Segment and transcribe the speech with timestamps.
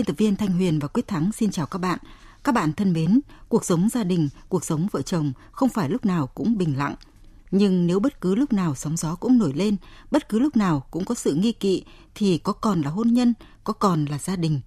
[0.00, 1.98] Biên tập viên Thanh Huyền và Quyết Thắng xin chào các bạn.
[2.44, 6.04] Các bạn thân mến, cuộc sống gia đình, cuộc sống vợ chồng không phải lúc
[6.04, 6.94] nào cũng bình lặng.
[7.50, 9.76] Nhưng nếu bất cứ lúc nào sóng gió cũng nổi lên,
[10.10, 13.34] bất cứ lúc nào cũng có sự nghi kỵ, thì có còn là hôn nhân,
[13.64, 14.60] có còn là gia đình.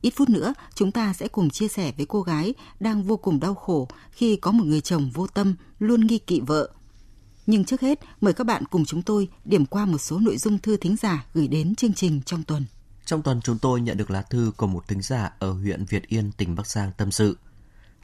[0.00, 3.40] Ít phút nữa, chúng ta sẽ cùng chia sẻ với cô gái đang vô cùng
[3.40, 6.70] đau khổ khi có một người chồng vô tâm, luôn nghi kỵ vợ.
[7.46, 10.58] Nhưng trước hết, mời các bạn cùng chúng tôi điểm qua một số nội dung
[10.58, 12.64] thư thính giả gửi đến chương trình trong tuần.
[13.04, 16.08] Trong tuần chúng tôi nhận được lá thư của một thính giả ở huyện Việt
[16.08, 17.38] Yên, tỉnh Bắc Giang tâm sự.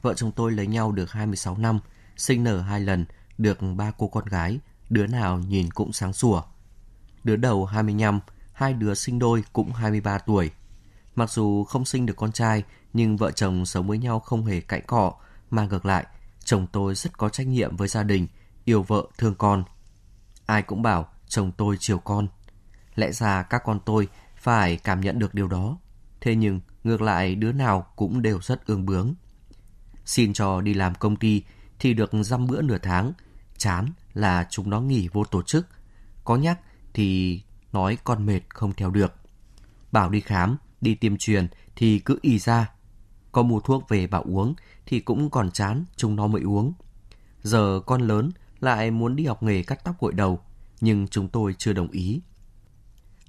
[0.01, 1.79] Vợ chồng tôi lấy nhau được 26 năm,
[2.17, 3.05] sinh nở hai lần,
[3.37, 6.41] được ba cô con gái, đứa nào nhìn cũng sáng sủa.
[7.23, 8.19] Đứa đầu 25,
[8.53, 10.51] hai đứa sinh đôi cũng 23 tuổi.
[11.15, 14.61] Mặc dù không sinh được con trai, nhưng vợ chồng sống với nhau không hề
[14.61, 15.13] cãi cọ,
[15.49, 16.05] mà ngược lại,
[16.43, 18.27] chồng tôi rất có trách nhiệm với gia đình,
[18.65, 19.63] yêu vợ thương con.
[20.45, 22.27] Ai cũng bảo chồng tôi chiều con.
[22.95, 24.07] Lẽ ra các con tôi
[24.41, 25.77] phải cảm nhận được điều đó.
[26.21, 29.13] Thế nhưng, ngược lại đứa nào cũng đều rất ương bướng.
[30.05, 31.43] Xin cho đi làm công ty
[31.79, 33.13] thì được dăm bữa nửa tháng,
[33.57, 35.67] chán là chúng nó nghỉ vô tổ chức.
[36.23, 36.59] Có nhắc
[36.93, 37.41] thì
[37.73, 39.13] nói con mệt không theo được.
[39.91, 42.71] Bảo đi khám, đi tiêm truyền thì cứ ì ra.
[43.31, 44.53] Có mua thuốc về bảo uống
[44.85, 46.73] thì cũng còn chán chúng nó mới uống.
[47.41, 50.39] Giờ con lớn lại muốn đi học nghề cắt tóc gội đầu,
[50.81, 52.21] nhưng chúng tôi chưa đồng ý.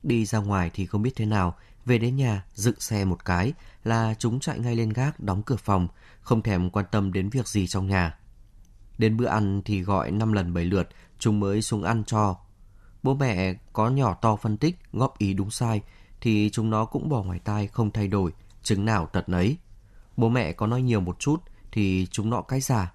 [0.03, 3.53] Đi ra ngoài thì không biết thế nào, về đến nhà dựng xe một cái
[3.85, 5.89] là chúng chạy ngay lên gác đóng cửa phòng,
[6.21, 8.19] không thèm quan tâm đến việc gì trong nhà.
[8.99, 10.89] Đến bữa ăn thì gọi 5 lần 7 lượt,
[11.19, 12.37] chúng mới xuống ăn cho.
[13.03, 15.81] Bố mẹ có nhỏ to phân tích, góp ý đúng sai,
[16.21, 18.33] thì chúng nó cũng bỏ ngoài tai không thay đổi,
[18.63, 19.57] chứng nào tật nấy.
[20.17, 22.93] Bố mẹ có nói nhiều một chút thì chúng nó cái giả.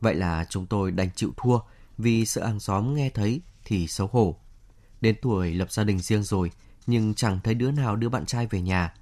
[0.00, 1.58] Vậy là chúng tôi đành chịu thua
[1.98, 4.36] vì sợ hàng xóm nghe thấy thì xấu hổ.
[5.00, 6.50] Đến tuổi lập gia đình riêng rồi,
[6.86, 8.94] nhưng chẳng thấy đứa nào đưa bạn trai về nhà.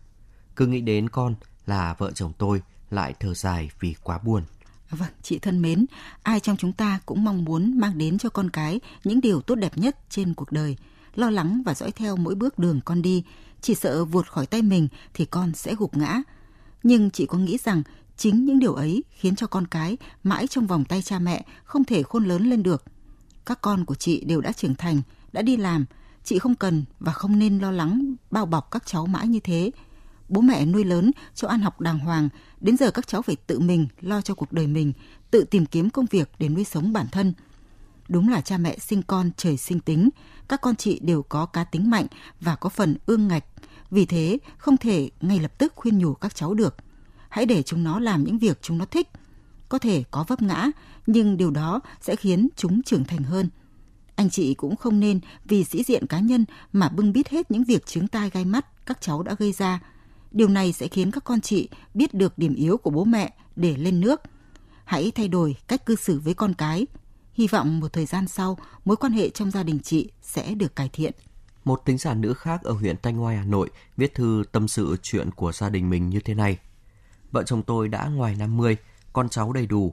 [0.57, 1.34] Cứ nghĩ đến con
[1.67, 4.43] là vợ chồng tôi lại thở dài vì quá buồn.
[4.91, 5.87] Vâng, chị thân mến,
[6.23, 9.55] ai trong chúng ta cũng mong muốn mang đến cho con cái những điều tốt
[9.55, 10.77] đẹp nhất trên cuộc đời,
[11.15, 13.25] lo lắng và dõi theo mỗi bước đường con đi,
[13.61, 16.23] chỉ sợ vụt khỏi tay mình thì con sẽ gục ngã.
[16.83, 17.83] Nhưng chị có nghĩ rằng
[18.17, 21.84] chính những điều ấy khiến cho con cái mãi trong vòng tay cha mẹ không
[21.84, 22.84] thể khôn lớn lên được.
[23.47, 25.03] Các con của chị đều đã trưởng thành,
[25.36, 25.84] đã đi làm,
[26.24, 29.70] chị không cần và không nên lo lắng bao bọc các cháu mãi như thế.
[30.28, 32.28] Bố mẹ nuôi lớn cho ăn học đàng hoàng,
[32.60, 34.92] đến giờ các cháu phải tự mình lo cho cuộc đời mình,
[35.30, 37.32] tự tìm kiếm công việc để nuôi sống bản thân.
[38.08, 40.08] Đúng là cha mẹ sinh con trời sinh tính,
[40.48, 42.06] các con chị đều có cá tính mạnh
[42.41, 43.44] và có phần ương ngạch,
[43.91, 46.76] vì thế không thể ngay lập tức khuyên nhủ các cháu được.
[47.28, 49.08] Hãy để chúng nó làm những việc chúng nó thích.
[49.68, 50.70] Có thể có vấp ngã,
[51.06, 53.48] nhưng điều đó sẽ khiến chúng trưởng thành hơn–
[54.16, 57.65] anh chị cũng không nên vì sĩ diện cá nhân mà bưng bít hết những
[57.65, 59.81] việc chứng tai gai mắt các cháu đã gây ra.
[60.31, 63.77] Điều này sẽ khiến các con chị biết được điểm yếu của bố mẹ để
[63.77, 64.21] lên nước.
[64.84, 66.87] Hãy thay đổi cách cư xử với con cái.
[67.34, 70.77] Hy vọng một thời gian sau, mối quan hệ trong gia đình chị sẽ được
[70.77, 71.12] cải thiện.
[71.65, 74.97] Một tính giả nữ khác ở huyện Thanh Oai, Hà Nội viết thư tâm sự
[75.03, 76.59] chuyện của gia đình mình như thế này.
[77.31, 78.77] Vợ chồng tôi đã ngoài 50,
[79.12, 79.93] con cháu đầy đủ.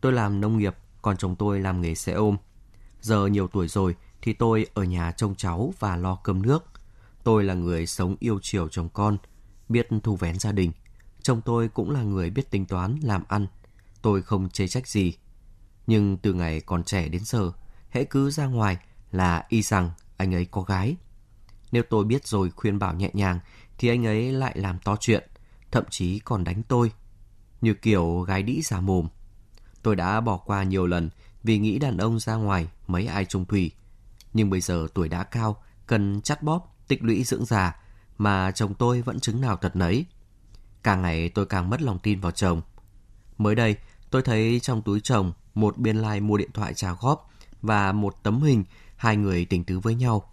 [0.00, 2.36] Tôi làm nông nghiệp, còn chồng tôi làm nghề xe ôm.
[3.00, 6.64] Giờ nhiều tuổi rồi thì tôi ở nhà trông cháu và lo cơm nước.
[7.24, 9.16] Tôi là người sống yêu chiều chồng con,
[9.68, 10.72] biết thu vén gia đình.
[11.22, 13.46] Chồng tôi cũng là người biết tính toán, làm ăn.
[14.02, 15.14] Tôi không chê trách gì.
[15.86, 17.52] Nhưng từ ngày còn trẻ đến giờ,
[17.90, 18.76] hễ cứ ra ngoài
[19.12, 20.96] là y rằng anh ấy có gái.
[21.72, 23.38] Nếu tôi biết rồi khuyên bảo nhẹ nhàng
[23.78, 25.30] thì anh ấy lại làm to chuyện,
[25.70, 26.92] thậm chí còn đánh tôi.
[27.60, 29.08] Như kiểu gái đĩ giả mồm.
[29.82, 31.10] Tôi đã bỏ qua nhiều lần
[31.48, 33.70] vì nghĩ đàn ông ra ngoài mấy ai trông thủy.
[34.32, 35.56] Nhưng bây giờ tuổi đã cao,
[35.86, 37.76] cần chắt bóp, tích lũy dưỡng già,
[38.18, 40.06] mà chồng tôi vẫn chứng nào tật nấy.
[40.82, 42.62] Càng ngày tôi càng mất lòng tin vào chồng.
[43.38, 43.76] Mới đây,
[44.10, 47.30] tôi thấy trong túi chồng một biên lai like mua điện thoại trả góp
[47.62, 48.64] và một tấm hình
[48.96, 50.32] hai người tình tứ với nhau.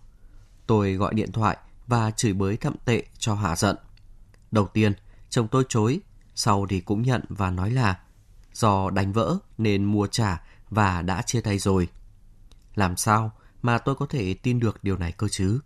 [0.67, 1.57] Tôi gọi điện thoại
[1.87, 3.75] và chửi bới thậm tệ cho hạ giận.
[4.51, 4.93] Đầu tiên,
[5.29, 5.99] chồng tôi chối,
[6.35, 7.99] sau thì cũng nhận và nói là
[8.53, 10.41] do đánh vỡ nên mua trả
[10.75, 11.87] và đã chia tay rồi.
[12.75, 13.31] Làm sao
[13.61, 15.59] mà tôi có thể tin được điều này cơ chứ.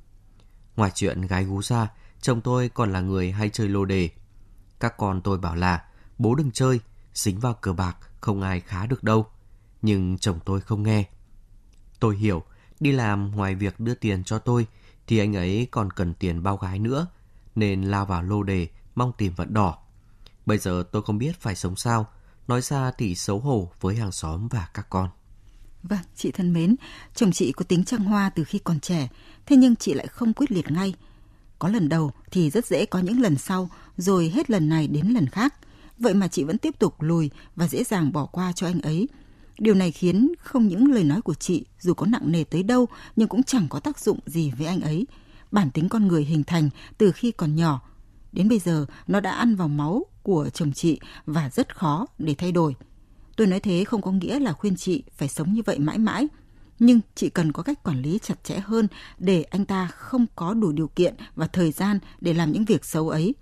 [0.76, 1.88] Ngoài chuyện gái gú ra,
[2.22, 4.10] chồng tôi còn là người hay chơi lô đề.
[4.80, 5.86] Các con tôi bảo là
[6.18, 6.80] bố đừng chơi,
[7.14, 9.28] dính vào cờ bạc không ai khá được đâu.
[9.82, 11.06] Nhưng chồng tôi không nghe.
[12.00, 12.44] Tôi hiểu,
[12.80, 14.68] đi làm ngoài việc đưa tiền cho tôi
[15.08, 17.08] thì anh ấy còn cần tiền bao gái nữa,
[17.56, 19.78] nên lao vào lô đề mong tìm vận đỏ.
[20.46, 22.08] Bây giờ tôi không biết phải sống sao,
[22.50, 25.10] nói ra thì xấu hổ với hàng xóm và các con.
[25.84, 26.76] Vâng, chị thân mến,
[27.16, 29.08] chồng chị có tính trăng hoa từ khi còn trẻ,
[29.46, 30.94] thế nhưng chị lại không quyết liệt ngay.
[31.60, 35.08] Có lần đầu thì rất dễ có những lần sau, rồi hết lần này đến
[35.08, 35.54] lần khác.
[35.98, 39.08] Vậy mà chị vẫn tiếp tục lùi và dễ dàng bỏ qua cho anh ấy.
[39.60, 42.88] Điều này khiến không những lời nói của chị dù có nặng nề tới đâu
[43.16, 45.08] nhưng cũng chẳng có tác dụng gì với anh ấy.
[45.52, 47.82] Bản tính con người hình thành từ khi còn nhỏ.
[48.32, 52.36] Đến bây giờ nó đã ăn vào máu của chồng chị và rất khó để
[52.38, 52.76] thay đổi.
[53.36, 56.28] Tôi nói thế không có nghĩa là khuyên chị phải sống như vậy mãi mãi,
[56.80, 58.88] nhưng chị cần có cách quản lý chặt chẽ hơn
[59.18, 62.86] để anh ta không có đủ điều kiện và thời gian để làm những việc
[62.86, 63.36] xấu ấy.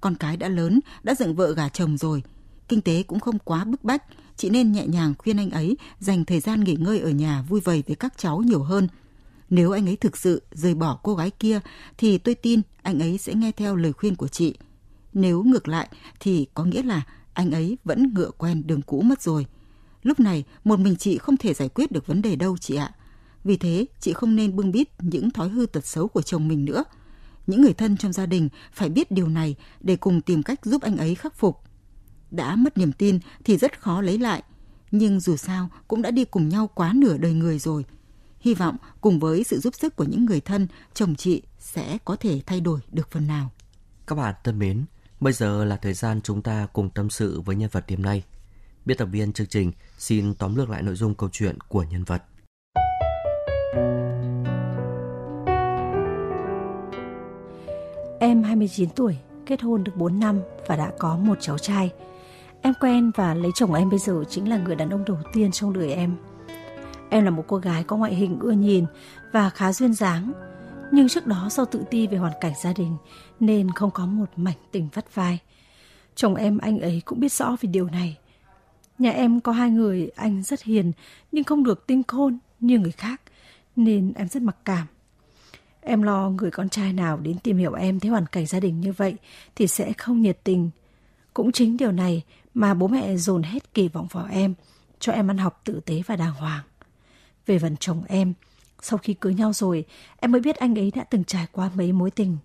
[0.00, 2.22] Con cái đã lớn, đã dựng vợ gả chồng rồi,
[2.68, 4.02] kinh tế cũng không quá bức bách,
[4.36, 7.60] chị nên nhẹ nhàng khuyên anh ấy dành thời gian nghỉ ngơi ở nhà vui
[7.60, 8.88] vầy với các cháu nhiều hơn.
[9.50, 11.60] Nếu anh ấy thực sự rời bỏ cô gái kia
[11.98, 14.54] thì tôi tin anh ấy sẽ nghe theo lời khuyên của chị.
[15.14, 15.88] Nếu ngược lại
[16.20, 17.02] thì có nghĩa là
[17.32, 19.46] anh ấy vẫn ngựa quen đường cũ mất rồi.
[20.02, 22.90] Lúc này, một mình chị không thể giải quyết được vấn đề đâu chị ạ.
[23.44, 26.64] Vì thế, chị không nên bưng bít những thói hư tật xấu của chồng mình
[26.64, 26.84] nữa.
[27.46, 30.82] Những người thân trong gia đình phải biết điều này để cùng tìm cách giúp
[30.82, 31.60] anh ấy khắc phục.
[32.30, 34.42] Đã mất niềm tin thì rất khó lấy lại,
[34.90, 37.84] nhưng dù sao cũng đã đi cùng nhau quá nửa đời người rồi.
[38.40, 42.16] Hy vọng cùng với sự giúp sức của những người thân, chồng chị sẽ có
[42.16, 43.50] thể thay đổi được phần nào.
[44.06, 44.84] Các bạn thân mến,
[45.24, 48.22] bây giờ là thời gian chúng ta cùng tâm sự với nhân vật đêm nay.
[48.84, 52.04] Biên tập viên chương trình xin tóm lược lại nội dung câu chuyện của nhân
[52.04, 52.22] vật.
[58.20, 59.16] Em 29 tuổi,
[59.46, 61.92] kết hôn được 4 năm và đã có một cháu trai.
[62.62, 65.52] Em quen và lấy chồng em bây giờ chính là người đàn ông đầu tiên
[65.52, 66.16] trong đời em.
[67.10, 68.84] Em là một cô gái có ngoại hình ưa nhìn
[69.32, 70.32] và khá duyên dáng.
[70.94, 72.96] Nhưng trước đó do tự ti về hoàn cảnh gia đình
[73.40, 75.38] nên không có một mảnh tình vắt vai.
[76.14, 78.18] Chồng em anh ấy cũng biết rõ về điều này.
[78.98, 80.92] Nhà em có hai người, anh rất hiền
[81.32, 83.20] nhưng không được tinh khôn như người khác
[83.76, 84.86] nên em rất mặc cảm.
[85.80, 88.80] Em lo người con trai nào đến tìm hiểu em thấy hoàn cảnh gia đình
[88.80, 89.16] như vậy
[89.56, 90.70] thì sẽ không nhiệt tình.
[91.34, 92.22] Cũng chính điều này
[92.54, 94.54] mà bố mẹ dồn hết kỳ vọng vào em,
[94.98, 96.62] cho em ăn học tử tế và đàng hoàng.
[97.46, 98.34] Về phần chồng em,
[98.84, 99.84] sau khi cưới nhau rồi,
[100.16, 102.36] em mới biết anh ấy đã từng trải qua mấy mối tình.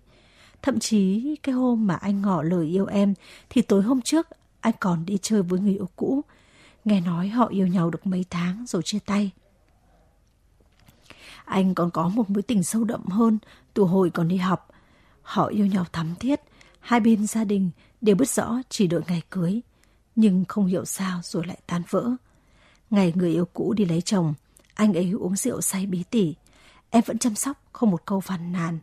[0.62, 3.14] Thậm chí cái hôm mà anh ngỏ lời yêu em
[3.50, 4.26] thì tối hôm trước
[4.60, 6.20] anh còn đi chơi với người yêu cũ.
[6.84, 9.30] Nghe nói họ yêu nhau được mấy tháng rồi chia tay.
[11.44, 13.38] Anh còn có một mối tình sâu đậm hơn
[13.74, 14.68] từ hồi còn đi học.
[15.22, 16.40] Họ yêu nhau thắm thiết,
[16.80, 17.70] hai bên gia đình
[18.00, 19.60] đều biết rõ chỉ đợi ngày cưới.
[20.16, 22.10] Nhưng không hiểu sao rồi lại tan vỡ.
[22.90, 24.34] Ngày người yêu cũ đi lấy chồng,
[24.74, 26.34] anh ấy uống rượu say bí tỉ.
[26.90, 28.78] Em vẫn chăm sóc, không một câu phàn nàn.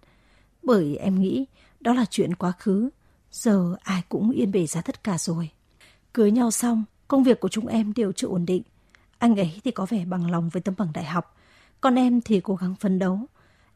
[0.63, 1.45] Bởi em nghĩ
[1.79, 2.89] đó là chuyện quá khứ.
[3.31, 5.49] Giờ ai cũng yên bề ra tất cả rồi.
[6.13, 8.63] Cưới nhau xong, công việc của chúng em đều chưa ổn định.
[9.17, 11.35] Anh ấy thì có vẻ bằng lòng với tấm bằng đại học.
[11.81, 13.19] Còn em thì cố gắng phấn đấu.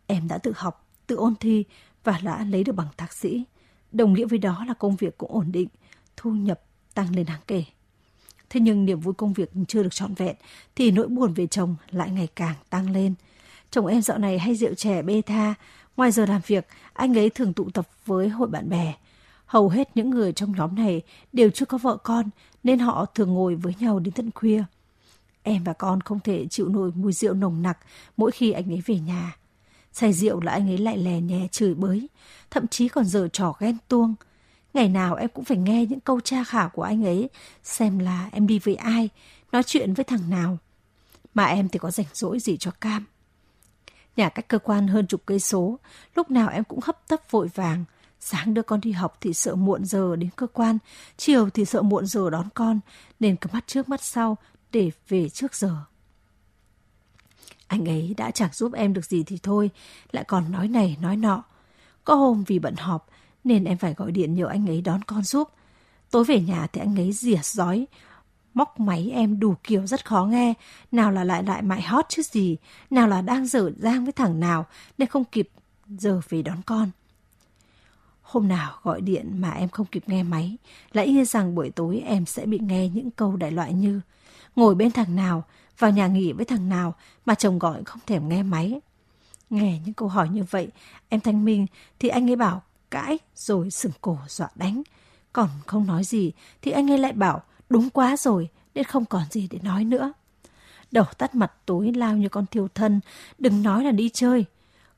[0.07, 1.65] Em đã tự học, tự ôn thi
[2.03, 3.44] và đã lấy được bằng thạc sĩ.
[3.91, 5.69] Đồng nghĩa với đó là công việc cũng ổn định,
[6.18, 6.61] thu nhập
[6.94, 7.63] tăng lên đáng kể.
[8.51, 10.35] Thế nhưng niềm vui công việc chưa được trọn vẹn
[10.75, 13.13] thì nỗi buồn về chồng lại ngày càng tăng lên.
[13.71, 15.53] Chồng em dạo này hay rượu chè bê tha.
[15.97, 18.93] Ngoài giờ làm việc, anh ấy thường tụ tập với hội bạn bè.
[19.45, 21.01] Hầu hết những người trong nhóm này
[21.33, 22.29] đều chưa có vợ con
[22.63, 24.63] nên họ thường ngồi với nhau đến tận khuya.
[25.43, 27.77] Em và con không thể chịu nổi mùi rượu nồng nặc
[28.17, 29.35] mỗi khi anh ấy về nhà.
[29.93, 32.09] Say rượu là anh ấy lại lè nhẹ chửi bới,
[32.49, 34.15] thậm chí còn dở trò ghen tuông.
[34.73, 37.30] Ngày nào em cũng phải nghe những câu tra khảo của anh ấy,
[37.63, 39.09] xem là em đi với ai,
[39.51, 40.57] nói chuyện với thằng nào.
[41.33, 43.06] Mà em thì có rảnh rỗi gì cho cam.
[44.16, 45.80] Nhà cách cơ quan hơn chục cây số,
[46.16, 47.85] lúc nào em cũng hấp tấp vội vàng.
[48.19, 50.78] Sáng đưa con đi học thì sợ muộn giờ đến cơ quan,
[51.18, 52.80] chiều thì sợ muộn giờ đón con,
[53.19, 54.37] nên cứ mắt trước mắt sau
[54.71, 55.75] để về trước giờ.
[57.68, 59.69] Anh ấy đã chẳng giúp em được gì thì thôi,
[60.11, 61.44] lại còn nói này nói nọ.
[62.04, 63.07] Có hôm vì bận họp
[63.44, 65.50] nên em phải gọi điện nhờ anh ấy đón con giúp.
[66.12, 67.88] Tối về nhà thì anh ấy rỉa giói,
[68.54, 70.54] móc máy em đủ kiểu rất khó nghe.
[70.92, 72.57] Nào là lại lại mại hot chứ gì,
[72.90, 74.66] nào là đang dở dang với thằng nào
[74.98, 75.50] nên không kịp
[75.88, 76.92] giờ về đón con.
[78.21, 80.57] Hôm nào gọi điện mà em không kịp nghe máy,
[80.94, 84.02] lại như rằng buổi tối em sẽ bị nghe những câu đại loại như
[84.56, 85.44] ngồi bên thằng nào,
[85.80, 86.95] vào nhà nghỉ với thằng nào
[87.26, 88.81] mà chồng gọi không thèm nghe máy.
[89.50, 90.68] Nghe những câu hỏi như vậy,
[91.10, 91.68] em Thanh Minh
[92.00, 94.81] thì anh ấy bảo cãi rồi sừng cổ dọa đánh.
[95.33, 96.31] Còn không nói gì
[96.62, 100.14] thì anh ấy lại bảo đúng quá rồi nên không còn gì để nói nữa.
[100.92, 103.00] Đầu tắt mặt tối lao như con thiêu thân,
[103.38, 104.45] đừng nói là đi chơi.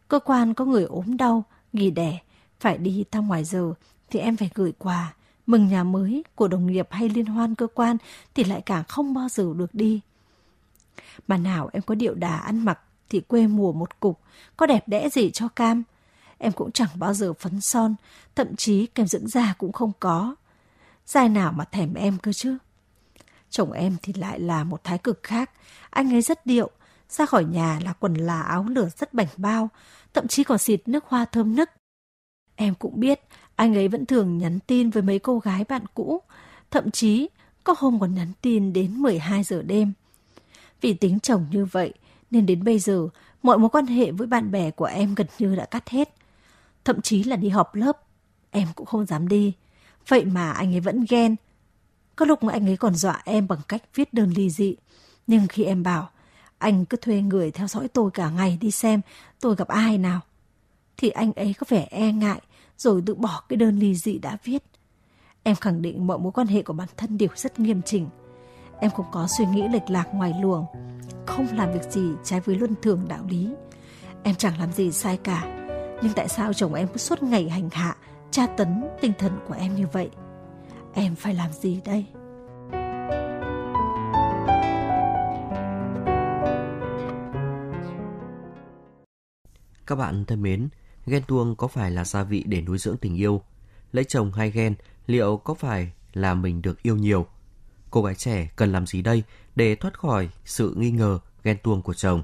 [0.08, 2.20] Cơ quan có người ốm đau, nghỉ đẻ,
[2.60, 3.74] phải đi ta ngoài giờ
[4.10, 5.14] thì em phải gửi quà.
[5.48, 7.98] Mừng nhà mới của đồng nghiệp hay liên hoan cơ quan
[8.36, 10.02] thì lại càng không bao giờ được đi.
[11.28, 14.20] Mà nào em có điệu đà ăn mặc thì quê mùa một cục,
[14.58, 15.84] có đẹp đẽ gì cho cam.
[16.38, 17.96] Em cũng chẳng bao giờ phấn son,
[18.36, 20.36] thậm chí kem dưỡng da cũng không có.
[21.06, 22.58] Dài nào mà thèm em cơ chứ.
[23.50, 25.52] Chồng em thì lại là một thái cực khác.
[25.90, 26.70] Anh ấy rất điệu,
[27.10, 29.70] ra khỏi nhà là quần là áo lửa rất bảnh bao,
[30.14, 31.70] thậm chí còn xịt nước hoa thơm nức.
[32.56, 33.20] Em cũng biết
[33.56, 36.22] anh ấy vẫn thường nhắn tin với mấy cô gái bạn cũ,
[36.72, 37.30] thậm chí
[37.64, 39.94] có hôm còn nhắn tin đến 12 giờ đêm.
[40.82, 41.94] Vì tính chồng như vậy,
[42.32, 43.08] nên đến bây giờ,
[43.44, 46.14] mọi mối quan hệ với bạn bè của em gần như đã cắt hết.
[46.86, 48.02] Thậm chí là đi họp lớp,
[48.52, 49.54] em cũng không dám đi.
[50.08, 51.36] Vậy mà anh ấy vẫn ghen.
[52.16, 54.76] Có lúc anh ấy còn dọa em bằng cách viết đơn ly dị.
[55.28, 56.10] Nhưng khi em bảo,
[56.58, 59.02] anh cứ thuê người theo dõi tôi cả ngày đi xem
[59.40, 60.20] tôi gặp ai nào.
[60.98, 62.42] Thì anh ấy có vẻ e ngại
[62.78, 64.64] rồi tự bỏ cái đơn ly dị đã viết.
[65.44, 68.08] Em khẳng định mọi mối quan hệ của bản thân đều rất nghiêm chỉnh.
[68.80, 70.66] Em không có suy nghĩ lệch lạc ngoài luồng,
[71.26, 73.50] không làm việc gì trái với luân thường đạo lý.
[74.24, 75.63] Em chẳng làm gì sai cả,
[76.04, 77.96] nhưng tại sao chồng em cứ suốt ngày hành hạ,
[78.32, 80.10] tra tấn tinh thần của em như vậy?
[80.94, 82.06] Em phải làm gì đây?
[89.88, 90.70] Các bạn thân mến,
[91.06, 93.42] ghen tuông có phải là gia vị để nuôi dưỡng tình yêu?
[93.92, 94.76] Lấy chồng hay ghen,
[95.08, 97.26] liệu có phải là mình được yêu nhiều?
[97.92, 99.24] Cô gái trẻ cần làm gì đây
[99.56, 102.24] để thoát khỏi sự nghi ngờ ghen tuông của chồng?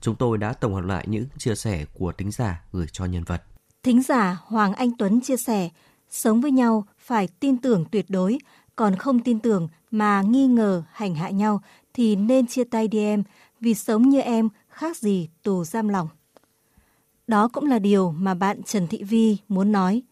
[0.00, 3.24] Chúng tôi đã tổng hợp lại những chia sẻ của thính giả gửi cho nhân
[3.24, 3.42] vật.
[3.82, 5.68] Thính giả Hoàng Anh Tuấn chia sẻ,
[6.10, 8.38] sống với nhau phải tin tưởng tuyệt đối,
[8.76, 11.60] còn không tin tưởng mà nghi ngờ hành hạ nhau
[11.94, 13.22] thì nên chia tay đi em,
[13.60, 16.08] vì sống như em khác gì tù giam lòng.
[17.26, 20.02] Đó cũng là điều mà bạn Trần Thị Vi muốn nói.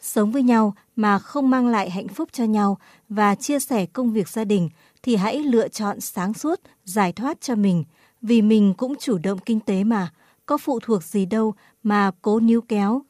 [0.00, 4.12] Sống với nhau mà không mang lại hạnh phúc cho nhau và chia sẻ công
[4.12, 4.68] việc gia đình
[5.02, 7.84] thì hãy lựa chọn sáng suốt, giải thoát cho mình,
[8.28, 10.08] vì mình cũng chủ động kinh tế mà,
[10.46, 13.02] có phụ thuộc gì đâu mà cố níu kéo.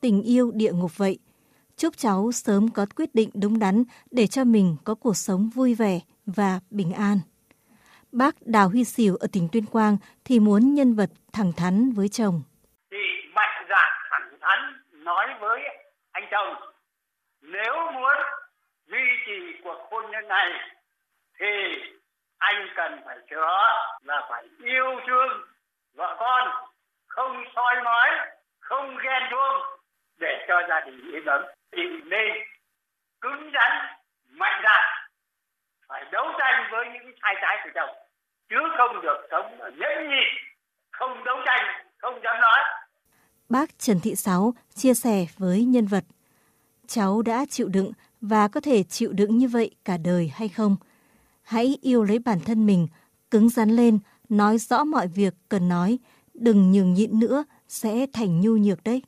[0.00, 1.18] Tình yêu địa ngục vậy.
[1.76, 5.74] Chúc cháu sớm có quyết định đúng đắn để cho mình có cuộc sống vui
[5.74, 7.18] vẻ và bình an.
[8.12, 12.08] Bác Đào Huy Sỉu ở tỉnh Tuyên Quang thì muốn nhân vật thẳng thắn với
[12.08, 12.42] chồng.
[12.90, 14.58] Thì mạnh dạn thẳng thắn
[15.04, 15.60] nói với
[16.10, 16.74] anh chồng
[17.42, 18.16] nếu muốn
[18.86, 20.48] duy trì cuộc hôn nhân này
[21.38, 21.46] thì
[22.38, 23.58] anh cần phải chữa
[24.02, 25.28] là phải yêu thương
[25.96, 26.48] vợ con,
[27.06, 28.08] không soi mói,
[28.60, 29.80] không ghen tuông
[30.18, 32.32] để cho gia đình yên ấm thì nên
[33.20, 33.72] cứng rắn,
[34.28, 34.84] mạnh dạn,
[35.88, 37.96] phải đấu tranh với những sai trái của chồng,
[38.50, 40.28] chứ không được sống nhẫn nhịn,
[40.92, 42.60] không đấu tranh, không dám nói
[43.48, 46.04] Bác Trần Thị Sáu chia sẻ với nhân vật,
[46.86, 50.76] Cháu đã chịu đựng và có thể chịu đựng như vậy cả đời hay không?
[51.44, 52.88] Hãy yêu lấy bản thân mình,
[53.30, 53.98] cứng rắn lên,
[54.28, 55.98] nói rõ mọi việc cần nói,
[56.34, 59.02] đừng nhường nhịn nữa, sẽ thành nhu nhược đấy.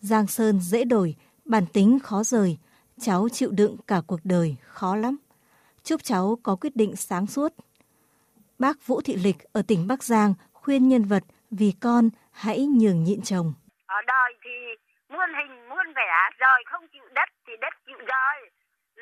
[0.00, 2.58] Giang Sơn dễ đổi, bản tính khó rời,
[3.00, 5.16] cháu chịu đựng cả cuộc đời khó lắm.
[5.84, 7.54] Chúc cháu có quyết định sáng suốt.
[8.58, 13.04] Bác Vũ Thị Lịch ở tỉnh Bắc Giang khuyên nhân vật vì con hãy nhường
[13.04, 13.52] nhịn chồng.
[13.86, 14.50] Ở đời thì
[15.08, 18.37] muôn hình muôn vẻ, rời không chịu đất thì đất chịu rời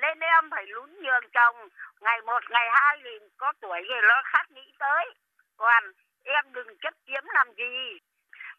[0.07, 1.57] nên em phải lún nhường chồng,
[2.01, 5.05] ngày một, ngày hai thì có tuổi rồi lo khác nghĩ tới.
[5.57, 5.83] Còn
[6.23, 7.77] em đừng chất chiếm làm gì.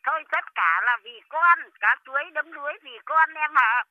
[0.05, 3.83] Thôi tất cả là vì con, cá chuối đấm đuối vì con em ạ.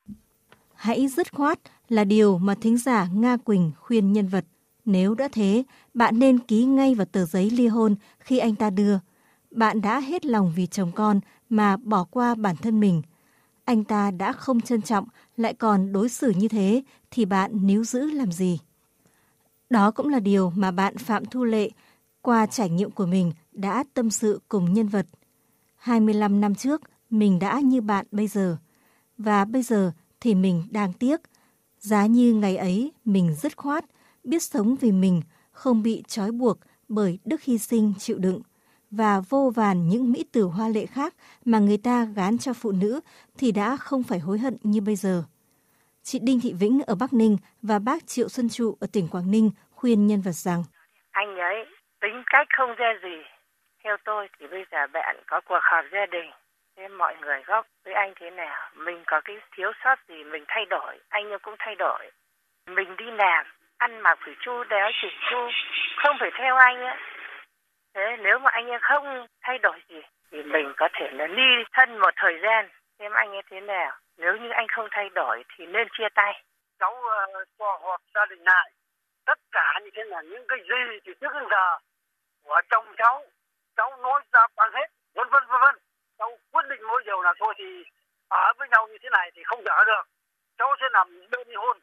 [0.75, 1.57] Hãy dứt khoát
[1.89, 4.43] là điều mà thính giả Nga Quỳnh khuyên nhân vật.
[4.85, 8.69] Nếu đã thế, bạn nên ký ngay vào tờ giấy ly hôn khi anh ta
[8.69, 8.99] đưa.
[9.51, 13.01] Bạn đã hết lòng vì chồng con mà bỏ qua bản thân mình.
[13.65, 15.07] Anh ta đã không trân trọng,
[15.37, 18.59] lại còn đối xử như thế, thì bạn níu giữ làm gì?
[19.69, 21.69] Đó cũng là điều mà bạn Phạm Thu Lệ,
[22.21, 25.05] qua trải nghiệm của mình, đã tâm sự cùng nhân vật.
[25.75, 28.57] 25 năm trước, mình đã như bạn bây giờ.
[29.17, 31.21] Và bây giờ thì mình đang tiếc.
[31.79, 33.85] Giá như ngày ấy mình dứt khoát,
[34.23, 38.41] biết sống vì mình, không bị trói buộc bởi đức hy sinh chịu đựng
[38.91, 41.13] và vô vàn những mỹ tử hoa lệ khác
[41.45, 43.01] mà người ta gán cho phụ nữ
[43.37, 45.23] thì đã không phải hối hận như bây giờ.
[46.03, 49.31] Chị Đinh Thị Vĩnh ở Bắc Ninh và bác Triệu Xuân Trụ ở tỉnh Quảng
[49.31, 50.63] Ninh khuyên nhân vật rằng
[51.11, 51.65] Anh ấy
[52.01, 53.17] tính cách không ra gì,
[53.83, 56.31] theo tôi thì bây giờ bạn có cuộc họp gia đình
[56.77, 58.69] thế mọi người góp với anh thế nào?
[58.75, 62.11] Mình có cái thiếu sót gì mình thay đổi anh cũng thay đổi.
[62.67, 63.45] Mình đi làm
[63.77, 65.37] ăn mặc phải chu đéo chỉnh chu
[65.97, 66.97] không phải theo anh á
[67.97, 68.17] thế.
[68.19, 70.01] Nếu mà anh ấy không thay đổi gì
[70.31, 72.69] thì mình có thể là ly thân một thời gian.
[72.99, 73.91] Xem anh ấy thế nào?
[74.17, 76.43] Nếu như anh không thay đổi thì nên chia tay.
[76.79, 78.71] Cháu ờ, uh, cho họp gia đình lại
[79.25, 81.77] tất cả như thế là những cái gì thì trước đến giờ
[82.43, 83.23] của chồng cháu
[83.77, 85.75] cháu nói ra bằng hết vân vân vân vân.
[86.17, 87.83] Cháu quyết định mỗi điều là thôi thì
[88.29, 90.03] ở với nhau như thế này thì không dở được.
[90.57, 91.77] Cháu sẽ làm đơn ly hôn.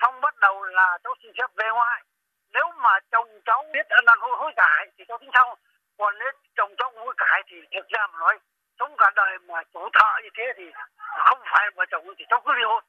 [0.00, 2.02] Xong bắt đầu là cháu xin phép về ngoại
[2.56, 5.46] nếu mà chồng cháu biết ăn năn hối, hối cải thì cháu tính sau
[5.98, 8.34] còn nếu chồng cháu hối cải thì thực ra mà nói
[8.78, 10.64] sống cả đời mà chủ thợ như thế thì
[11.26, 12.82] không phải vợ chồng thì cháu cứ ly hôn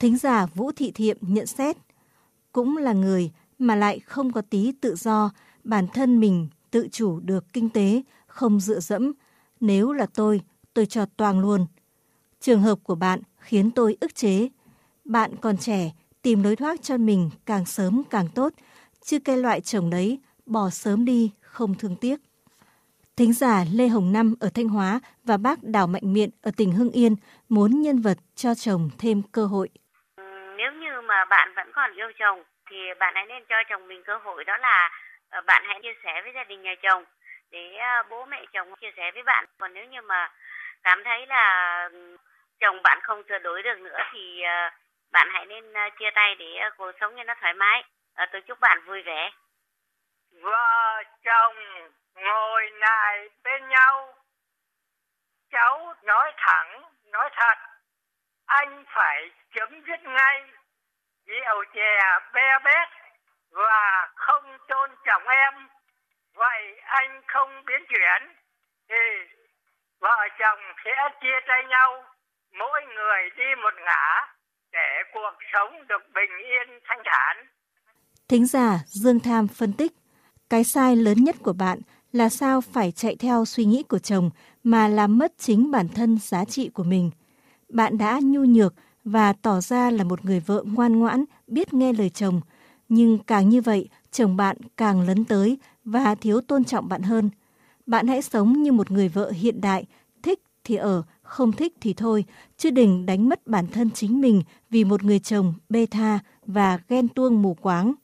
[0.00, 1.76] Thính giả Vũ Thị Thiệm nhận xét,
[2.52, 5.30] cũng là người mà lại không có tí tự do,
[5.64, 9.12] bản thân mình tự chủ được kinh tế, không dựa dẫm.
[9.60, 10.40] Nếu là tôi,
[10.74, 11.66] tôi cho toàn luôn.
[12.40, 14.48] Trường hợp của bạn khiến tôi ức chế.
[15.04, 15.90] Bạn còn trẻ,
[16.22, 18.52] tìm lối thoát cho mình càng sớm càng tốt,
[19.04, 22.16] chứ cái loại chồng đấy, bỏ sớm đi, không thương tiếc.
[23.16, 26.72] Thính giả Lê Hồng Năm ở Thanh Hóa và bác Đào Mạnh Miện ở tỉnh
[26.72, 27.16] Hưng Yên
[27.48, 29.68] muốn nhân vật cho chồng thêm cơ hội.
[30.56, 34.02] Nếu như mà bạn vẫn còn yêu chồng, thì bạn hãy nên cho chồng mình
[34.06, 34.90] cơ hội, đó là
[35.28, 37.04] ờ, bạn hãy chia sẻ với gia đình nhà chồng
[37.50, 39.44] để ờ, bố mẹ chồng chia sẻ với bạn.
[39.58, 40.32] Còn nếu như mà
[40.82, 41.44] cảm thấy là
[41.92, 42.16] ừ,
[42.60, 44.70] chồng bạn không sửa đổi được nữa thì ờ,
[45.12, 45.64] bạn hãy nên
[45.98, 46.46] chia tay để
[46.78, 47.84] cuộc sống cho nó thoải mái.
[48.26, 49.30] Tôi chúc bạn vui vẻ.
[50.42, 51.56] Vợ chồng
[52.14, 54.14] ngồi lại bên nhau.
[55.50, 57.58] Cháu nói thẳng, nói thật.
[58.46, 60.50] Anh phải chấm dứt ngay.
[61.26, 62.88] Rượu chè be bét
[63.50, 65.68] và không tôn trọng em.
[66.34, 68.34] Vậy anh không biến chuyển
[68.88, 68.96] thì
[70.00, 72.04] vợ chồng sẽ chia tay nhau.
[72.52, 74.26] Mỗi người đi một ngã
[74.72, 77.46] để cuộc sống được bình yên thanh thản.
[78.30, 79.92] Thính giả Dương Tham phân tích,
[80.50, 81.80] cái sai lớn nhất của bạn
[82.12, 84.30] là sao phải chạy theo suy nghĩ của chồng
[84.64, 87.10] mà làm mất chính bản thân giá trị của mình.
[87.68, 91.92] Bạn đã nhu nhược và tỏ ra là một người vợ ngoan ngoãn, biết nghe
[91.92, 92.40] lời chồng,
[92.88, 97.30] nhưng càng như vậy, chồng bạn càng lấn tới và thiếu tôn trọng bạn hơn.
[97.86, 99.84] Bạn hãy sống như một người vợ hiện đại,
[100.22, 102.24] thích thì ở, không thích thì thôi,
[102.58, 106.78] chứ đừng đánh mất bản thân chính mình vì một người chồng bê tha và
[106.88, 107.94] ghen tuông mù quáng.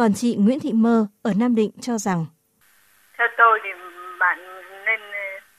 [0.00, 2.26] Còn chị Nguyễn Thị Mơ ở Nam Định cho rằng
[3.18, 3.70] theo tôi thì
[4.20, 4.38] bạn
[4.86, 5.00] nên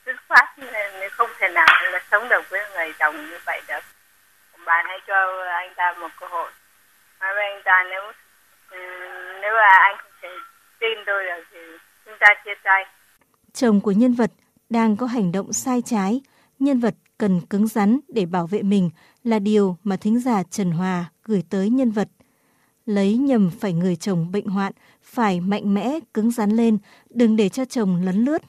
[0.05, 3.79] dứt khoát nên không thể nào là sống được với người chồng như vậy được.
[4.65, 6.51] Bạn hãy cho anh ta một cơ hội.
[7.19, 8.01] Nói với anh ta nếu
[8.71, 8.77] ừ,
[9.41, 10.29] nếu là anh không thể
[10.79, 11.59] tin tôi được thì
[12.05, 12.85] chúng ta chia tay.
[13.53, 14.31] chồng của nhân vật
[14.69, 16.21] đang có hành động sai trái
[16.59, 18.89] nhân vật cần cứng rắn để bảo vệ mình
[19.23, 22.07] là điều mà thính giả Trần Hòa gửi tới nhân vật
[22.85, 26.77] lấy nhầm phải người chồng bệnh hoạn, phải mạnh mẽ, cứng rắn lên,
[27.09, 28.41] đừng để cho chồng lấn lướt.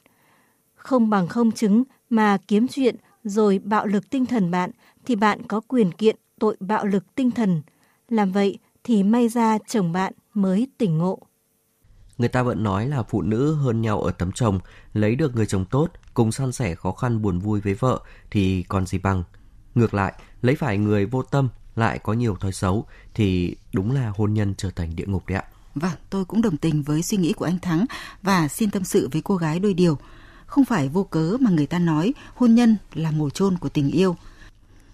[0.75, 4.71] Không bằng không chứng mà kiếm chuyện rồi bạo lực tinh thần bạn,
[5.07, 7.63] thì bạn có quyền kiện tội bạo lực tinh thần.
[8.09, 11.19] Làm vậy thì may ra chồng bạn mới tỉnh ngộ.
[12.19, 14.59] Người ta vẫn nói là phụ nữ hơn nhau ở tấm chồng,
[14.93, 18.63] lấy được người chồng tốt, cùng san sẻ khó khăn buồn vui với vợ thì
[18.63, 19.23] còn gì bằng.
[19.75, 24.13] Ngược lại, lấy phải người vô tâm, lại có nhiều thói xấu thì đúng là
[24.17, 25.45] hôn nhân trở thành địa ngục đấy ạ.
[25.75, 27.87] Vâng, tôi cũng đồng tình với suy nghĩ của anh Thắng
[28.23, 29.99] và xin tâm sự với cô gái đôi điều.
[30.47, 33.91] Không phải vô cớ mà người ta nói hôn nhân là mồ chôn của tình
[33.91, 34.17] yêu.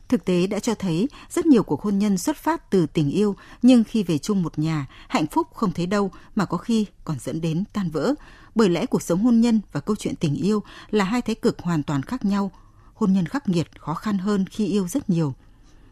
[0.09, 3.37] Thực tế đã cho thấy rất nhiều cuộc hôn nhân xuất phát từ tình yêu
[3.63, 7.17] nhưng khi về chung một nhà, hạnh phúc không thấy đâu mà có khi còn
[7.21, 8.15] dẫn đến tan vỡ.
[8.55, 11.59] Bởi lẽ cuộc sống hôn nhân và câu chuyện tình yêu là hai thái cực
[11.59, 12.51] hoàn toàn khác nhau.
[12.95, 15.35] Hôn nhân khắc nghiệt, khó khăn hơn khi yêu rất nhiều.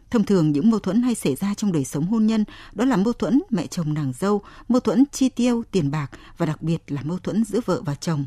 [0.09, 2.97] Thông thường những mâu thuẫn hay xảy ra trong đời sống hôn nhân đó là
[2.97, 6.83] mâu thuẫn mẹ chồng nàng dâu, mâu thuẫn chi tiêu, tiền bạc và đặc biệt
[6.87, 8.25] là mâu thuẫn giữa vợ và chồng.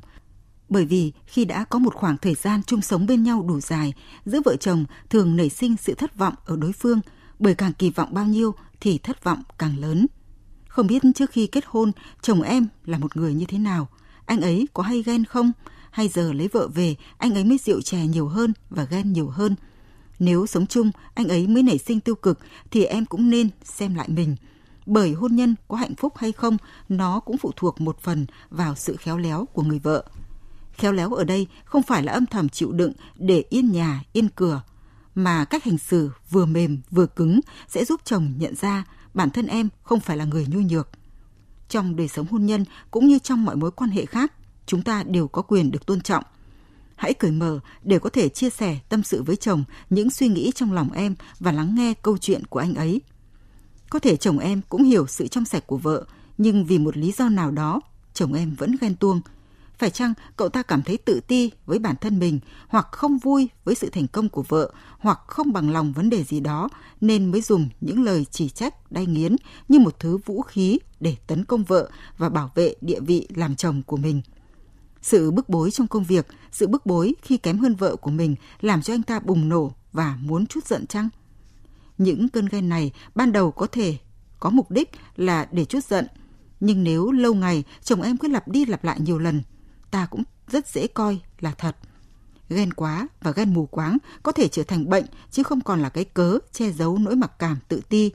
[0.69, 3.93] Bởi vì khi đã có một khoảng thời gian chung sống bên nhau đủ dài,
[4.25, 7.01] giữa vợ chồng thường nảy sinh sự thất vọng ở đối phương,
[7.39, 10.07] bởi càng kỳ vọng bao nhiêu thì thất vọng càng lớn.
[10.69, 13.89] Không biết trước khi kết hôn, chồng em là một người như thế nào?
[14.27, 15.53] Anh ấy có hay ghen không?
[15.91, 19.29] Hay giờ lấy vợ về, anh ấy mới rượu chè nhiều hơn và ghen nhiều
[19.29, 19.55] hơn–
[20.21, 22.39] nếu sống chung, anh ấy mới nảy sinh tiêu cực
[22.71, 24.37] thì em cũng nên xem lại mình.
[24.87, 26.57] Bởi hôn nhân có hạnh phúc hay không,
[26.89, 30.05] nó cũng phụ thuộc một phần vào sự khéo léo của người vợ.
[30.73, 34.29] Khéo léo ở đây không phải là âm thầm chịu đựng để yên nhà, yên
[34.29, 34.63] cửa,
[35.15, 39.47] mà cách hành xử vừa mềm vừa cứng sẽ giúp chồng nhận ra bản thân
[39.47, 40.89] em không phải là người nhu nhược.
[41.69, 44.33] Trong đời sống hôn nhân cũng như trong mọi mối quan hệ khác,
[44.67, 46.25] chúng ta đều có quyền được tôn trọng.
[47.01, 50.53] Hãy cởi mở để có thể chia sẻ tâm sự với chồng những suy nghĩ
[50.55, 53.01] trong lòng em và lắng nghe câu chuyện của anh ấy.
[53.91, 56.05] Có thể chồng em cũng hiểu sự trong sạch của vợ,
[56.39, 57.81] nhưng vì một lý do nào đó,
[58.15, 59.21] chồng em vẫn ghen tuông.
[59.79, 63.49] Phải chăng cậu ta cảm thấy tự ti với bản thân mình hoặc không vui
[63.65, 66.69] với sự thành công của vợ hoặc không bằng lòng vấn đề gì đó
[67.01, 69.37] nên mới dùng những lời chỉ trách đay nghiến
[69.69, 73.57] như một thứ vũ khí để tấn công vợ và bảo vệ địa vị làm
[73.57, 74.23] chồng của mình.
[75.03, 78.35] Sự bức bối trong công việc, sự bức bối khi kém hơn vợ của mình
[78.61, 81.09] làm cho anh ta bùng nổ và muốn chút giận chăng?
[81.99, 83.97] Những cơn ghen này ban đầu có thể
[84.41, 86.07] có mục đích là để chút giận,
[86.61, 89.43] nhưng nếu lâu ngày chồng em cứ lặp đi lặp lại nhiều lần,
[89.91, 91.77] ta cũng rất dễ coi là thật.
[92.49, 95.89] Ghen quá và ghen mù quáng có thể trở thành bệnh chứ không còn là
[95.89, 98.13] cái cớ che giấu nỗi mặc cảm tự ti.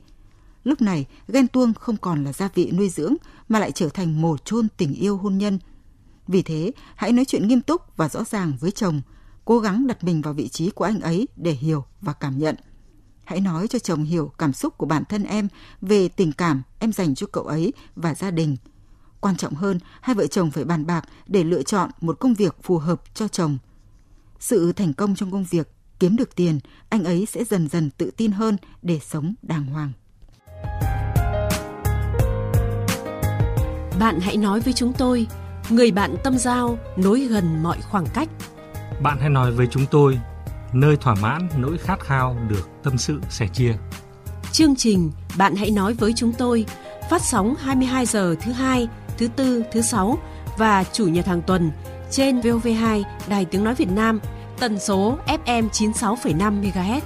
[0.64, 3.14] Lúc này, ghen tuông không còn là gia vị nuôi dưỡng
[3.48, 5.58] mà lại trở thành mồ chôn tình yêu hôn nhân.
[6.28, 9.00] Vì thế, hãy nói chuyện nghiêm túc và rõ ràng với chồng,
[9.44, 12.56] cố gắng đặt mình vào vị trí của anh ấy để hiểu và cảm nhận.
[13.24, 15.48] Hãy nói cho chồng hiểu cảm xúc của bản thân em
[15.80, 18.56] về tình cảm em dành cho cậu ấy và gia đình.
[19.20, 22.56] Quan trọng hơn, hai vợ chồng phải bàn bạc để lựa chọn một công việc
[22.62, 23.58] phù hợp cho chồng.
[24.38, 28.10] Sự thành công trong công việc, kiếm được tiền, anh ấy sẽ dần dần tự
[28.16, 29.92] tin hơn để sống đàng hoàng.
[34.00, 35.26] Bạn hãy nói với chúng tôi,
[35.70, 38.28] người bạn tâm giao nối gần mọi khoảng cách.
[39.02, 40.18] Bạn hãy nói với chúng tôi,
[40.72, 43.74] nơi thỏa mãn nỗi khát khao được tâm sự sẻ chia.
[44.52, 46.66] Chương trình Bạn hãy nói với chúng tôi
[47.10, 50.18] phát sóng 22 giờ thứ hai, thứ tư, thứ sáu
[50.58, 51.70] và chủ nhật hàng tuần
[52.10, 54.20] trên VOV2 Đài Tiếng Nói Việt Nam,
[54.58, 57.00] tần số FM 96,5 MHz.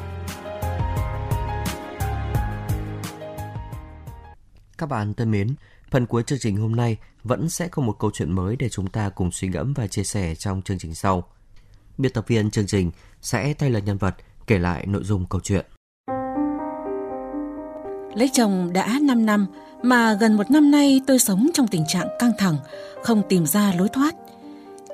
[4.78, 5.54] Các bạn thân mến,
[5.90, 8.86] phần cuối chương trình hôm nay vẫn sẽ có một câu chuyện mới để chúng
[8.86, 11.24] ta cùng suy ngẫm và chia sẻ trong chương trình sau.
[11.98, 12.90] Biên tập viên chương trình
[13.22, 14.14] sẽ thay lời nhân vật
[14.46, 15.66] kể lại nội dung câu chuyện.
[18.14, 19.46] Lấy chồng đã 5 năm
[19.82, 22.56] mà gần một năm nay tôi sống trong tình trạng căng thẳng,
[23.02, 24.14] không tìm ra lối thoát.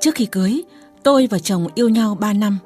[0.01, 0.63] Trước khi cưới,
[1.03, 2.59] tôi và chồng yêu nhau 3 năm.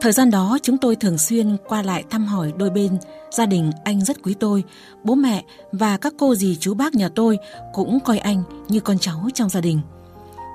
[0.00, 2.98] Thời gian đó chúng tôi thường xuyên qua lại thăm hỏi đôi bên,
[3.30, 4.64] gia đình anh rất quý tôi,
[5.04, 7.38] bố mẹ và các cô dì chú bác nhà tôi
[7.72, 9.80] cũng coi anh như con cháu trong gia đình.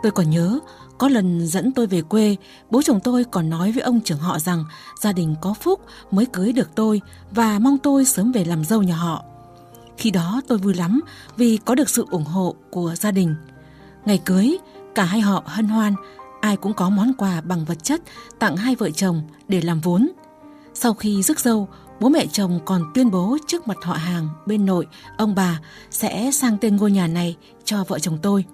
[0.04, 0.60] Tôi còn nhớ,
[0.98, 2.36] có lần dẫn tôi về quê,
[2.70, 4.66] bố chồng tôi còn nói với ông trưởng họ rằng
[5.02, 7.02] gia đình có phúc mới cưới được tôi
[7.32, 9.24] và mong tôi sớm về làm dâu nhà họ.
[9.98, 11.02] Khi đó tôi vui lắm
[11.38, 13.36] vì có được sự ủng hộ của gia đình.
[14.06, 14.58] Ngày cưới,
[14.96, 15.94] cả hai họ hân hoan,
[16.42, 18.02] ai cũng có món quà bằng vật chất
[18.40, 20.10] tặng hai vợ chồng để làm vốn.
[20.74, 21.68] Sau khi rước dâu,
[22.00, 25.60] bố mẹ chồng còn tuyên bố trước mặt họ hàng bên nội, ông bà
[25.92, 28.46] sẽ sang tên ngôi nhà này cho vợ chồng tôi.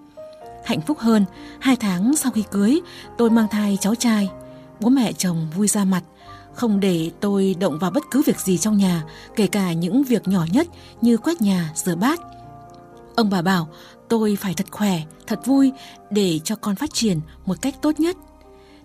[0.66, 1.26] Hạnh phúc hơn,
[1.60, 2.80] hai tháng sau khi cưới,
[3.18, 4.30] tôi mang thai cháu trai.
[4.80, 6.04] Bố mẹ chồng vui ra mặt,
[6.54, 9.04] không để tôi động vào bất cứ việc gì trong nhà,
[9.36, 10.68] kể cả những việc nhỏ nhất
[11.02, 12.20] như quét nhà, rửa bát.
[13.16, 13.70] Ông bà bảo
[14.10, 15.72] tôi phải thật khỏe, thật vui
[16.12, 18.18] để cho con phát triển một cách tốt nhất.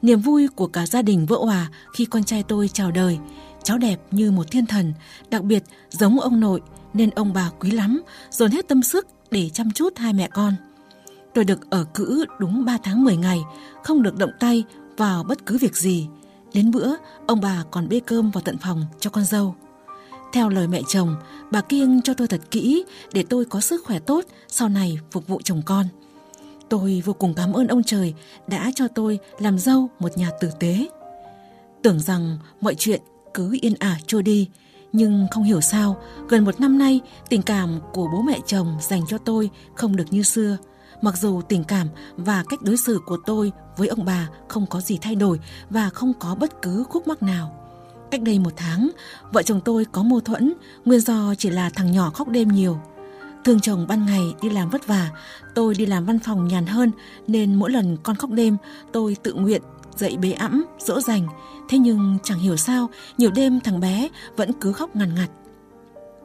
[0.02, 3.18] Niềm vui của cả gia đình vỡ hòa khi con trai tôi chào đời.
[3.62, 4.92] Cháu đẹp như một thiên thần,
[5.30, 6.60] đặc biệt giống ông nội
[6.94, 10.54] nên ông bà quý lắm, dồn hết tâm sức để chăm chút hai mẹ con.
[11.34, 13.40] Tôi được ở cữ đúng 3 tháng 10 ngày,
[13.84, 14.64] không được động tay
[14.96, 16.08] vào bất cứ việc gì.
[16.54, 16.94] Đến bữa,
[17.26, 19.54] ông bà còn bê cơm vào tận phòng cho con dâu.
[20.32, 21.16] Theo lời mẹ chồng,
[21.50, 25.28] bà kiêng cho tôi thật kỹ để tôi có sức khỏe tốt sau này phục
[25.28, 25.86] vụ chồng con.
[26.68, 28.14] Tôi vô cùng cảm ơn ông trời
[28.46, 30.88] đã cho tôi làm dâu một nhà tử tế.
[31.82, 33.00] Tưởng rằng mọi chuyện
[33.34, 34.48] cứ yên ả trôi đi,
[34.92, 39.02] nhưng không hiểu sao, gần một năm nay tình cảm của bố mẹ chồng dành
[39.08, 40.56] cho tôi không được như xưa–
[41.02, 44.80] Mặc dù tình cảm và cách đối xử của tôi với ông bà không có
[44.80, 45.38] gì thay đổi
[45.70, 47.61] và không có bất cứ khúc mắc nào.
[48.12, 48.90] Cách đây một tháng,
[49.32, 50.52] vợ chồng tôi có mâu thuẫn,
[50.84, 52.78] nguyên do chỉ là thằng nhỏ khóc đêm nhiều.
[53.44, 55.10] Thương chồng ban ngày đi làm vất vả,
[55.54, 56.90] tôi đi làm văn phòng nhàn hơn
[57.26, 58.56] nên mỗi lần con khóc đêm
[58.92, 59.62] tôi tự nguyện
[59.96, 61.28] dậy bế ẵm, dỗ dành.
[61.68, 65.30] Thế nhưng chẳng hiểu sao, nhiều đêm thằng bé vẫn cứ khóc ngằn ngặt.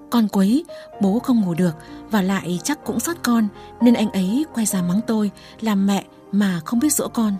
[0.10, 0.66] Con quấy,
[1.02, 1.76] bố không ngủ được
[2.12, 3.48] và lại chắc cũng sót con
[3.82, 7.34] nên anh ấy quay ra mắng tôi làm mẹ mà không biết dỗ con.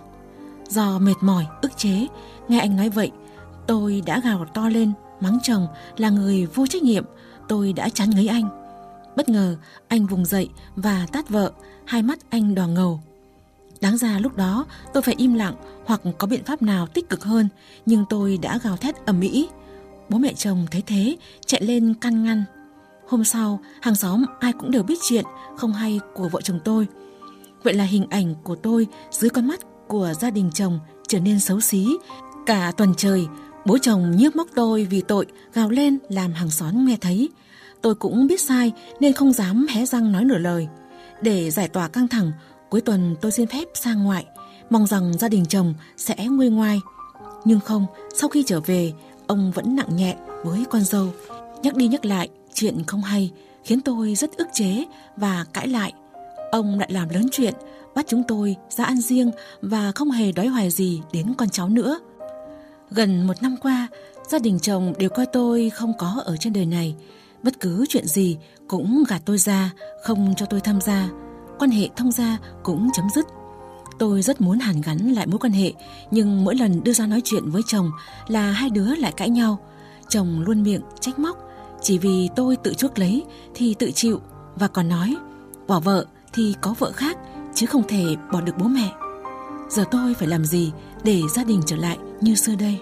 [0.68, 2.06] Do mệt mỏi, ức chế,
[2.48, 3.10] nghe anh nói vậy,
[3.68, 7.04] tôi đã gào to lên mắng chồng là người vô trách nhiệm,
[7.48, 8.48] tôi đã chán ngấy anh.
[9.16, 9.56] Bất ngờ,
[9.88, 11.52] anh vùng dậy và tát vợ,
[11.84, 13.00] hai mắt anh đỏ ngầu.
[13.80, 15.54] Đáng ra lúc đó tôi phải im lặng
[15.86, 17.48] hoặc có biện pháp nào tích cực hơn,
[17.86, 19.48] nhưng tôi đã gào thét ầm ĩ.
[20.08, 22.44] Bố mẹ chồng thấy thế, chạy lên căn ngăn
[23.08, 25.24] Hôm sau, hàng xóm ai cũng đều biết chuyện
[25.56, 26.86] không hay của vợ chồng tôi.
[27.62, 30.78] Vậy là hình ảnh của tôi dưới con mắt của gia đình chồng
[31.08, 31.86] trở nên xấu xí.
[32.46, 33.26] Cả tuần trời,
[33.68, 37.28] bố chồng nhiếc móc tôi vì tội gào lên làm hàng xóm nghe thấy.
[37.82, 40.68] Tôi cũng biết sai nên không dám hé răng nói nửa lời.
[41.22, 42.32] Để giải tỏa căng thẳng,
[42.70, 44.26] cuối tuần tôi xin phép sang ngoại,
[44.70, 46.80] mong rằng gia đình chồng sẽ nguôi ngoai.
[47.44, 48.92] Nhưng không, sau khi trở về,
[49.26, 51.12] ông vẫn nặng nhẹ với con dâu.
[51.62, 53.30] Nhắc đi nhắc lại, chuyện không hay,
[53.64, 54.84] khiến tôi rất ức chế
[55.16, 55.92] và cãi lại.
[56.50, 57.54] Ông lại làm lớn chuyện,
[57.94, 59.30] bắt chúng tôi ra ăn riêng
[59.62, 61.98] và không hề đói hoài gì đến con cháu nữa.
[62.90, 63.88] Gần một năm qua,
[64.28, 66.94] gia đình chồng đều coi tôi không có ở trên đời này.
[67.42, 68.36] Bất cứ chuyện gì
[68.68, 69.70] cũng gạt tôi ra,
[70.02, 71.08] không cho tôi tham gia.
[71.58, 73.26] Quan hệ thông gia cũng chấm dứt.
[73.98, 75.72] Tôi rất muốn hàn gắn lại mối quan hệ,
[76.10, 77.90] nhưng mỗi lần đưa ra nói chuyện với chồng
[78.28, 79.58] là hai đứa lại cãi nhau.
[80.08, 81.38] Chồng luôn miệng trách móc,
[81.82, 83.24] chỉ vì tôi tự chuốc lấy
[83.54, 84.20] thì tự chịu
[84.54, 85.16] và còn nói
[85.66, 87.18] bỏ vợ thì có vợ khác
[87.54, 88.92] chứ không thể bỏ được bố mẹ.
[89.70, 90.72] Giờ tôi phải làm gì
[91.04, 92.80] để gia đình trở lại như xưa đây?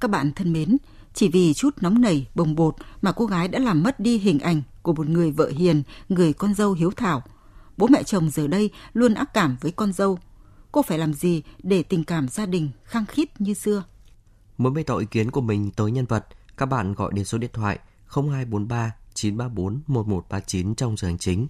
[0.00, 0.76] Các bạn thân mến,
[1.14, 4.38] chỉ vì chút nóng nảy, bồng bột mà cô gái đã làm mất đi hình
[4.38, 7.22] ảnh của một người vợ hiền, người con dâu hiếu thảo.
[7.76, 10.18] Bố mẹ chồng giờ đây luôn ác cảm với con dâu.
[10.72, 13.84] Cô phải làm gì để tình cảm gia đình khăng khít như xưa?
[14.58, 17.38] Muốn bày tỏ ý kiến của mình tới nhân vật, các bạn gọi đến số
[17.38, 21.48] điện thoại 0243 934 1139 trong giờ hành chính.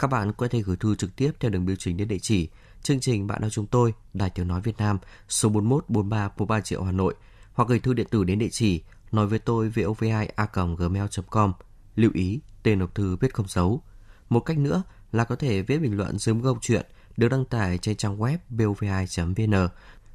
[0.00, 2.48] Các bạn có thể gửi thư trực tiếp theo đường bưu chính đến địa chỉ
[2.82, 6.60] chương trình Bạn nói chúng tôi, Đài Tiếng Nói Việt Nam, số 41 43 43
[6.60, 7.14] Triệu Hà Nội
[7.52, 8.82] hoặc gửi thư điện tử đến địa chỉ
[9.12, 11.52] nói với tôi vovai.gmail.com.
[11.96, 13.82] Lưu ý, tên nộp thư viết không dấu.
[14.28, 14.82] Một cách nữa
[15.12, 16.86] là có thể viết bình luận dưới câu chuyện
[17.16, 19.68] được đăng tải trên trang web vovai.vn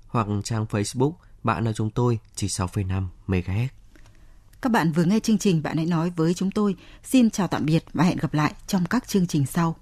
[0.07, 3.67] hoặc trang Facebook Bạn nói chúng tôi chỉ 6,5 MHz.
[4.61, 6.75] Các bạn vừa nghe chương trình Bạn hãy nói với chúng tôi.
[7.03, 9.75] Xin chào tạm biệt và hẹn gặp lại trong các chương trình sau.